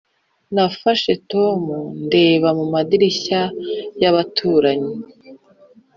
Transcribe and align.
nafashe 0.53 1.11
tom 1.31 1.61
ndeba 2.05 2.49
mu 2.59 2.65
madirishya 2.73 3.41
y'abaturanyi. 4.01 4.93